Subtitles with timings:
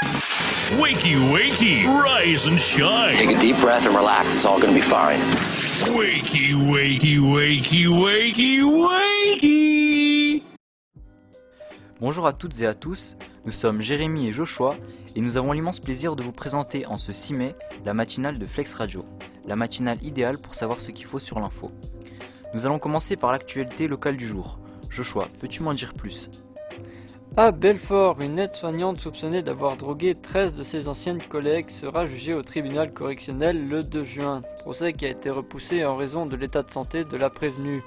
[0.00, 3.14] Wakey, wakey, rise and shine.
[3.14, 4.34] Take a deep breath and relax.
[4.34, 5.20] It's all going to be fine.
[5.94, 10.42] Wakey, wakey, wakey, wakey, wakey.
[12.00, 14.74] Bonjour à toutes et à tous, nous sommes Jérémy et Joshua
[15.14, 17.54] et nous avons l'immense plaisir de vous présenter en ce 6 mai
[17.84, 19.04] la matinale de Flex Radio,
[19.46, 21.70] la matinale idéale pour savoir ce qu'il faut sur l'info.
[22.54, 24.58] Nous allons commencer par l'actualité locale du jour.
[24.88, 26.30] Joshua, peux-tu m'en dire plus?
[27.36, 32.42] À Belfort, une aide-soignante soupçonnée d'avoir drogué 13 de ses anciennes collègues sera jugée au
[32.42, 36.72] tribunal correctionnel le 2 juin, procès qui a été repoussé en raison de l'état de
[36.72, 37.82] santé de la prévenue.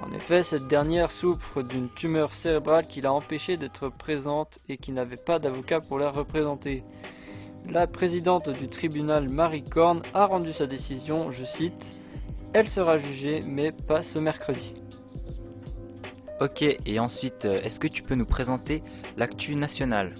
[0.00, 4.92] En effet, cette dernière souffre d'une tumeur cérébrale qui l'a empêchée d'être présente et qui
[4.92, 6.82] n'avait pas d'avocat pour la représenter.
[7.68, 11.98] La présidente du tribunal, Marie Korn, a rendu sa décision, je cite,
[12.54, 14.72] Elle sera jugée, mais pas ce mercredi.
[16.40, 18.82] Ok, et ensuite, euh, est-ce que tu peux nous présenter
[19.18, 20.14] l'actu nationale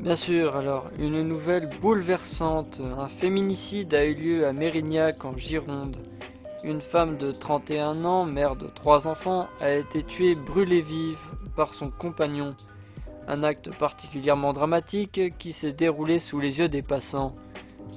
[0.00, 2.80] Bien sûr, alors, une nouvelle bouleversante.
[2.98, 5.96] Un féminicide a eu lieu à Mérignac en Gironde.
[6.64, 11.18] Une femme de 31 ans, mère de trois enfants, a été tuée brûlée vive
[11.54, 12.56] par son compagnon.
[13.28, 17.36] Un acte particulièrement dramatique qui s'est déroulé sous les yeux des passants.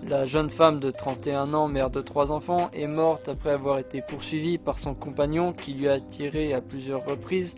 [0.08, 4.02] La jeune femme de 31 ans, mère de trois enfants, est morte après avoir été
[4.02, 7.56] poursuivie par son compagnon qui lui a tiré à plusieurs reprises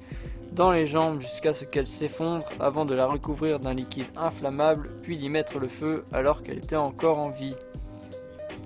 [0.54, 5.18] dans les jambes jusqu'à ce qu'elle s'effondre avant de la recouvrir d'un liquide inflammable puis
[5.18, 7.56] d'y mettre le feu alors qu'elle était encore en vie.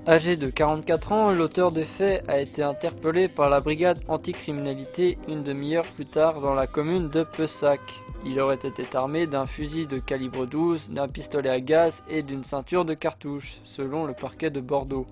[0.08, 5.44] Âgé de 44 ans, l'auteur des faits a été interpellé par la brigade anticriminalité une
[5.44, 7.82] demi-heure plus tard dans la commune de Pessac.
[8.30, 12.44] Il aurait été armé d'un fusil de calibre 12, d'un pistolet à gaz et d'une
[12.44, 15.06] ceinture de cartouches, selon le parquet de Bordeaux.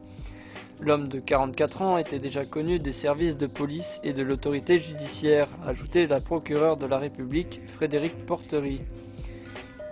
[0.81, 5.47] L'homme de 44 ans était déjà connu des services de police et de l'autorité judiciaire,
[5.65, 8.81] ajoutait la procureure de la République, Frédéric Portery.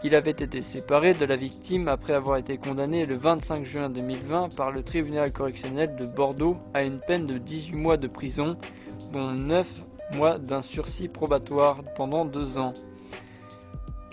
[0.03, 4.53] Il avait été séparé de la victime après avoir été condamné le 25 juin 2020
[4.53, 8.57] par le tribunal correctionnel de Bordeaux à une peine de 18 mois de prison,
[9.13, 9.66] dont 9
[10.11, 12.73] mois d'un sursis probatoire pendant deux ans.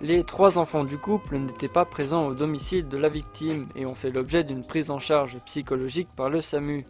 [0.03, 3.95] Les trois enfants du couple n'étaient pas présents au domicile de la victime et ont
[3.95, 6.87] fait l'objet d'une prise en charge psychologique par le SAMU.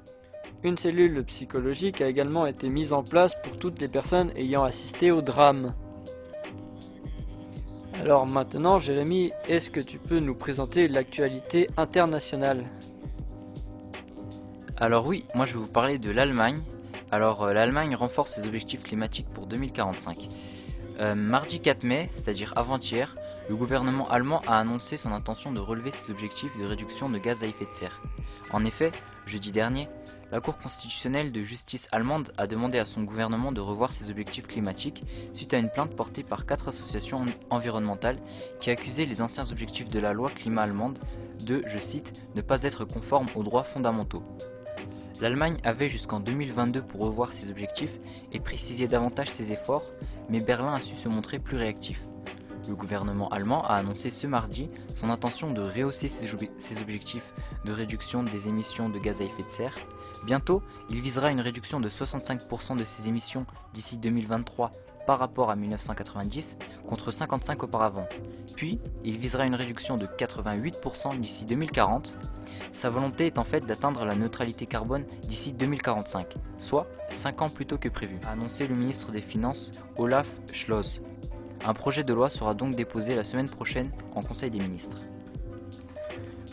[0.62, 5.10] Une cellule psychologique a également été mise en place pour toutes les personnes ayant assisté
[5.10, 5.74] au drame.
[7.94, 12.62] Alors maintenant, Jérémy, est-ce que tu peux nous présenter l'actualité internationale?
[14.76, 16.60] Alors oui, moi je vais vous parler de l'Allemagne.
[17.10, 20.28] Alors euh, l'Allemagne renforce ses objectifs climatiques pour 2045.
[21.00, 23.14] Euh, mardi 4 mai, c'est-à-dire avant-hier,
[23.48, 27.42] le gouvernement allemand a annoncé son intention de relever ses objectifs de réduction de gaz
[27.42, 28.02] à effet de serre.
[28.52, 28.92] En effet,
[29.24, 29.88] jeudi dernier,
[30.30, 34.46] la Cour constitutionnelle de justice allemande a demandé à son gouvernement de revoir ses objectifs
[34.46, 35.02] climatiques
[35.32, 38.18] suite à une plainte portée par quatre associations environnementales
[38.60, 40.98] qui accusaient les anciens objectifs de la loi climat allemande
[41.44, 44.22] de, je cite, ne pas être conformes aux droits fondamentaux.
[45.20, 47.98] L'Allemagne avait jusqu'en 2022 pour revoir ses objectifs
[48.32, 49.84] et préciser davantage ses efforts,
[50.30, 52.00] mais Berlin a su se montrer plus réactif.
[52.68, 57.34] Le gouvernement allemand a annoncé ce mardi son intention de rehausser ses objectifs
[57.66, 59.76] de réduction des émissions de gaz à effet de serre.
[60.24, 63.44] Bientôt, il visera une réduction de 65% de ses émissions
[63.74, 64.72] d'ici 2023
[65.10, 66.56] par rapport à 1990
[66.88, 68.08] contre 55 auparavant.
[68.54, 72.16] Puis, il visera une réduction de 88% d'ici 2040.
[72.70, 77.66] Sa volonté est en fait d'atteindre la neutralité carbone d'ici 2045, soit 5 ans plus
[77.66, 81.02] tôt que prévu, a annoncé le ministre des Finances Olaf Scholz.
[81.64, 84.98] Un projet de loi sera donc déposé la semaine prochaine en Conseil des ministres.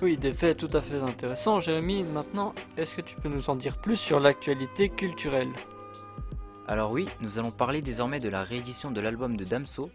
[0.01, 2.05] Oui, des faits tout à fait intéressants, Jérémy.
[2.05, 5.49] Maintenant, est-ce que tu peux nous en dire plus sur l'actualité culturelle?
[6.69, 9.89] Alors oui, nous allons parler désormais de la réédition de l'album de Damso.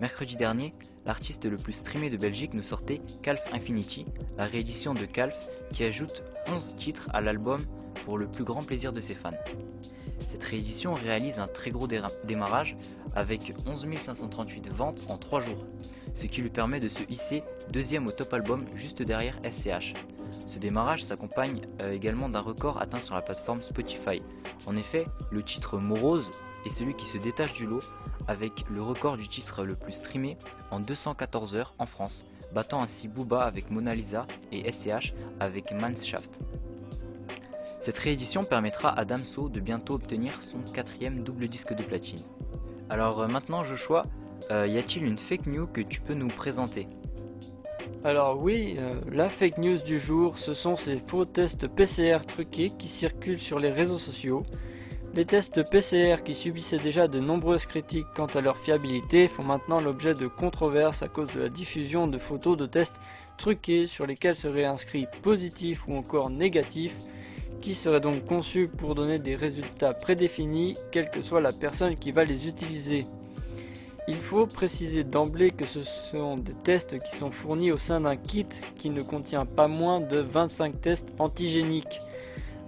[0.00, 0.72] Mercredi dernier,
[1.04, 4.04] l'artiste le plus streamé de Belgique nous sortait Calf Infinity,
[4.38, 5.36] la réédition de Calf
[5.72, 7.60] qui ajoute 11 titres à l'album
[8.04, 9.30] pour le plus grand plaisir de ses fans.
[10.28, 12.76] Cette réédition réalise un très gros démarrage
[13.16, 15.66] avec 11 538 ventes en 3 jours,
[16.14, 17.42] ce qui lui permet de se hisser
[17.72, 19.94] deuxième au top album juste derrière SCH.
[20.46, 24.22] Ce démarrage s'accompagne euh, également d'un record atteint sur la plateforme Spotify.
[24.66, 26.30] En effet, le titre Morose
[26.64, 27.80] est celui qui se détache du lot
[28.28, 30.36] avec le record du titre le plus streamé
[30.70, 32.24] en 214 heures en France,
[32.54, 36.38] battant ainsi Booba avec Mona Lisa et SCH avec Manshaft.
[37.80, 42.20] Cette réédition permettra à Damso de bientôt obtenir son quatrième double disque de platine.
[42.90, 44.04] Alors euh, maintenant Joshua,
[44.52, 46.86] euh, y a-t-il une fake news que tu peux nous présenter?
[48.04, 52.70] Alors oui, euh, la fake news du jour, ce sont ces faux tests PCR truqués
[52.76, 54.44] qui circulent sur les réseaux sociaux.
[55.14, 59.80] Les tests PCR qui subissaient déjà de nombreuses critiques quant à leur fiabilité font maintenant
[59.80, 62.96] l'objet de controverses à cause de la diffusion de photos de tests
[63.38, 66.96] truqués sur lesquels seraient inscrits positifs ou encore négatifs,
[67.60, 72.10] qui seraient donc conçus pour donner des résultats prédéfinis, quelle que soit la personne qui
[72.10, 73.06] va les utiliser.
[74.08, 78.16] Il faut préciser d'emblée que ce sont des tests qui sont fournis au sein d'un
[78.16, 78.46] kit
[78.76, 82.00] qui ne contient pas moins de 25 tests antigéniques.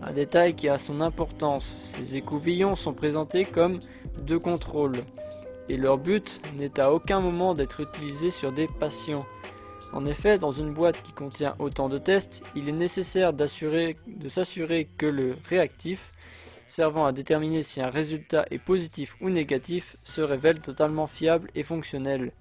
[0.02, 3.80] Un détail qui a son importance, ces écouvillons sont présentés comme
[4.22, 5.04] de contrôle
[5.68, 9.26] et leur but n'est à aucun moment d'être utilisé sur des patients.
[9.92, 13.46] En effet, dans une boîte qui contient autant de tests, il est nécessaire de
[14.28, 16.13] s'assurer que le réactif,
[16.74, 21.62] servant à déterminer si un résultat est positif ou négatif, se révèle totalement fiable et
[21.62, 22.32] fonctionnel.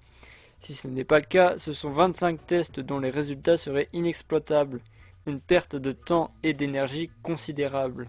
[0.58, 4.80] Si ce n'est pas le cas, ce sont 25 tests dont les résultats seraient inexploitables
[5.26, 8.08] une perte de temps et d'énergie considérable.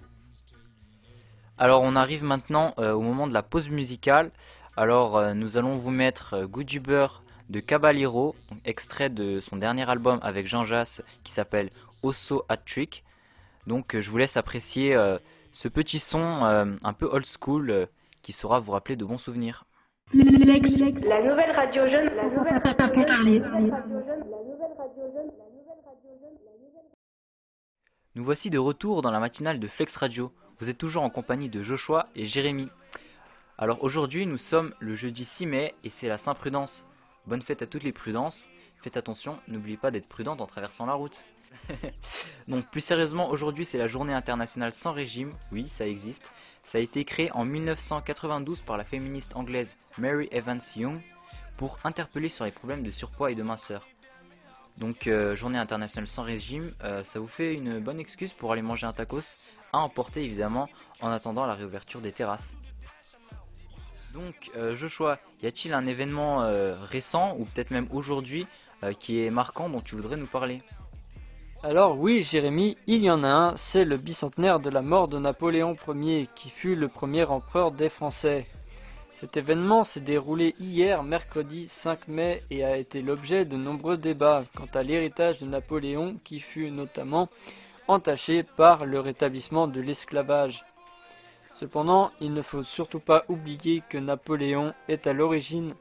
[1.59, 4.31] Alors on arrive maintenant euh, au moment de la pause musicale.
[4.75, 6.79] Alors euh, nous allons vous mettre euh, Goody
[7.49, 8.35] de Caballero,
[8.65, 11.69] extrait de son dernier album avec Jean Jass qui s'appelle
[12.01, 13.03] Osso Hat Trick.
[13.67, 14.95] Donc je vous laisse apprécier
[15.55, 17.87] ce petit son un peu old school
[18.21, 19.63] qui saura vous rappeler de bons souvenirs.
[20.13, 23.71] La nouvelle radio jeune, la nouvelle radio jeune,
[28.15, 30.33] Nous voici de retour dans la matinale de Flex Radio.
[30.59, 32.67] Vous êtes toujours en compagnie de Joshua et Jérémy.
[33.57, 36.85] Alors aujourd'hui, nous sommes le jeudi 6 mai et c'est la Saint-Prudence.
[37.27, 38.49] Bonne fête à toutes les prudences.
[38.81, 41.23] Faites attention, n'oubliez pas d'être prudente en traversant la route.
[42.47, 45.31] Donc plus sérieusement, aujourd'hui c'est la journée internationale sans régime.
[45.51, 46.23] Oui, ça existe.
[46.63, 50.99] Ça a été créé en 1992 par la féministe anglaise Mary Evans Young
[51.57, 53.87] pour interpeller sur les problèmes de surpoids et de minceur.
[54.77, 58.61] Donc euh, journée internationale sans régime, euh, ça vous fait une bonne excuse pour aller
[58.61, 59.39] manger un tacos
[59.71, 60.67] à emporter évidemment
[61.01, 62.55] en attendant la réouverture des terrasses.
[64.13, 66.49] Donc euh, Joshua, y a-t-il un événement
[66.89, 68.47] récent ou peut-être même aujourd'hui
[68.99, 70.61] qui est marquant dont tu voudrais nous parler?
[71.65, 75.17] Alors oui Jérémy, il y en a un, c'est le bicentenaire de la mort de
[75.17, 78.45] Napoléon Ier qui fut le premier empereur des Français.
[79.09, 84.43] Cet événement s'est déroulé hier, mercredi 5 mai, et a été l'objet de nombreux débats
[84.55, 87.29] quant à l'héritage de Napoléon qui fut notamment
[87.87, 90.63] entaché par le rétablissement de l'esclavage.
[91.55, 95.73] Cependant, il ne faut surtout pas oublier que Napoléon est à l'origine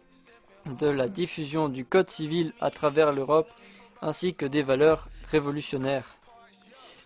[0.64, 3.50] de la diffusion du Code civil à travers l'Europe
[4.04, 6.16] ainsi que des valeurs révolutionnaires.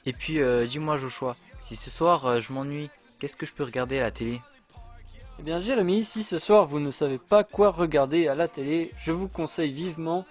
[0.05, 3.65] Et puis, euh, dis-moi Joshua, si ce soir euh, je m'ennuie, qu'est-ce que je peux
[3.65, 4.41] regarder à la télé?
[5.39, 8.91] Eh bien Jérémy, si ce soir vous ne savez pas quoi regarder à la télé,
[9.01, 10.27] je vous conseille vivement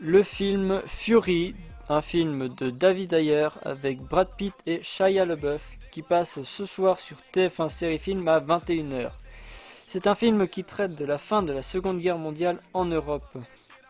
[0.00, 1.54] le film Fury,
[1.90, 6.98] un film de David Ayer avec Brad Pitt et Shia LeBeouf qui passe ce soir
[6.98, 9.10] sur TF1 série film à 21h.
[9.86, 13.26] C'est un film qui traite de la fin de la Seconde Guerre mondiale en Europe.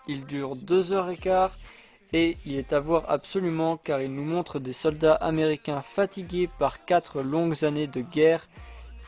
[0.09, 1.77] Il dure 2h15 et
[2.12, 7.22] il est à voir absolument car il nous montre des soldats américains fatigués par 4
[7.22, 8.49] longues années de guerre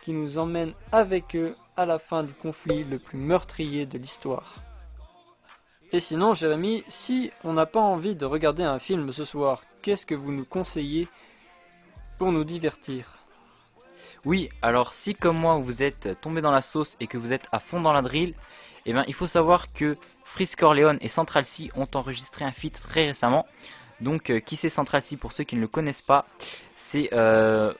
[0.02, 4.56] qui nous emmène avec eux à la fin du conflit le plus meurtrier de l'histoire.
[5.92, 10.06] Et sinon, Jérémy, si on n'a pas envie de regarder un film ce soir, qu'est-ce
[10.06, 11.08] que vous nous conseillez
[12.18, 13.18] pour nous divertir?
[14.24, 17.48] Oui, alors si comme moi vous êtes tombé dans la sauce et que vous êtes
[17.52, 18.34] à fond dans la drill,
[18.86, 21.44] eh bien il faut savoir que Frisk Corleone et Central
[21.74, 23.46] ont enregistré un feat très récemment.
[24.00, 26.26] Donc euh, qui c'est Central pour ceux qui ne le connaissent pas
[26.74, 27.74] C'est euh,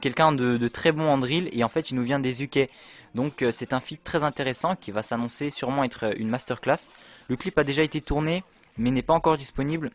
[0.00, 2.70] quelqu'un de, très bon en drill et en fait il nous vient des UK.
[3.14, 6.88] Donc euh, c'est un feat très intéressant qui va s'annoncer sûrement être une masterclass.
[7.28, 8.44] Le clip a déjà été tourné
[8.78, 9.90] mais n'est pas encore disponible.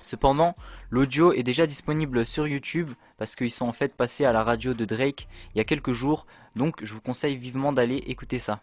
[0.00, 0.54] Cependant,
[0.90, 4.74] l'audio est déjà disponible sur YouTube parce qu'ils sont en fait passés à la radio
[4.74, 6.26] de Drake il y a quelques jours.
[6.54, 8.60] Donc je vous conseille vivement d'aller écouter ça.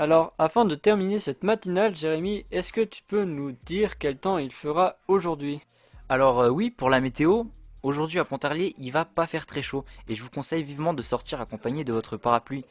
[0.00, 4.38] Alors, afin de terminer cette matinale, Jérémy, est-ce que tu peux nous dire quel temps
[4.38, 5.60] il fera aujourd'hui?
[6.08, 7.44] Alors euh, oui, pour la météo,
[7.82, 11.02] Aujourd'hui à Pontarlier, il va pas faire très chaud et je vous conseille vivement de
[11.02, 12.64] sortir accompagné de votre parapluie.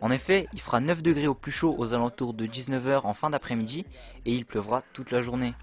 [0.00, 3.30] En effet, il fera 9 degrés au plus chaud aux alentours de 19h en fin
[3.30, 3.84] d'après-midi
[4.24, 5.54] et il pleuvra toute la journée.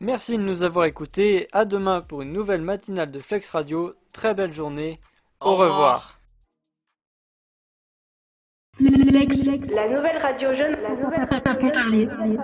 [0.00, 1.46] Merci de nous avoir écoutés.
[1.52, 3.94] À demain pour une nouvelle matinale de Flex Radio.
[4.12, 5.00] Très belle journée.
[5.40, 6.17] Au, revoir.
[8.80, 10.76] La nouvelle radio jeune.
[10.82, 12.38] La nouvelle radio.